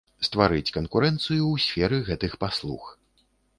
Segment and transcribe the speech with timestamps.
[0.27, 2.83] Стварыць канкурэнцыю ў сферы гэтых паслуг.